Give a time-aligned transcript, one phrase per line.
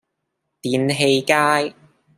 [0.63, 1.75] 電氣街